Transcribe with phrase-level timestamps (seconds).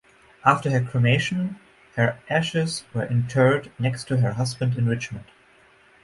[0.43, 1.59] After her cremation
[1.95, 5.25] her ashes were interred next to her husband in Richmond.